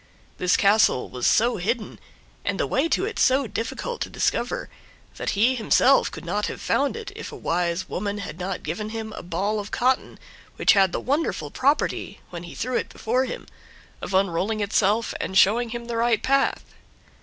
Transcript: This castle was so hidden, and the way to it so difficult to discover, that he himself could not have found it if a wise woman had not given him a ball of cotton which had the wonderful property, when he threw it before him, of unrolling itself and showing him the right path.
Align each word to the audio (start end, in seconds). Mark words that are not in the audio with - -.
This 0.39 0.57
castle 0.57 1.09
was 1.11 1.27
so 1.27 1.57
hidden, 1.57 1.99
and 2.43 2.59
the 2.59 2.65
way 2.65 2.89
to 2.89 3.05
it 3.05 3.19
so 3.19 3.45
difficult 3.45 4.01
to 4.01 4.09
discover, 4.09 4.67
that 5.17 5.37
he 5.37 5.53
himself 5.53 6.09
could 6.09 6.25
not 6.25 6.47
have 6.47 6.59
found 6.59 6.97
it 6.97 7.11
if 7.15 7.31
a 7.31 7.35
wise 7.35 7.87
woman 7.87 8.17
had 8.17 8.39
not 8.39 8.63
given 8.63 8.89
him 8.89 9.13
a 9.13 9.21
ball 9.21 9.59
of 9.59 9.69
cotton 9.69 10.17
which 10.55 10.73
had 10.73 10.91
the 10.91 10.99
wonderful 10.99 11.51
property, 11.51 12.19
when 12.31 12.41
he 12.41 12.55
threw 12.55 12.75
it 12.77 12.89
before 12.89 13.25
him, 13.25 13.45
of 14.01 14.15
unrolling 14.15 14.59
itself 14.59 15.13
and 15.21 15.37
showing 15.37 15.69
him 15.69 15.85
the 15.85 15.97
right 15.97 16.23
path. 16.23 16.63